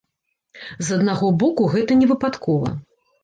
[0.87, 2.73] З аднаго боку, гэта не выпадкова.